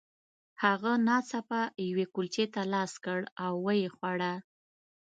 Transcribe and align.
هغه 0.63 0.91
ناڅاپه 1.07 1.61
یوې 1.87 2.05
کلچې 2.13 2.45
ته 2.53 2.61
لاس 2.73 2.93
کړ 3.05 3.19
او 3.43 3.53
ویې 3.65 3.89
خوړه 3.95 4.33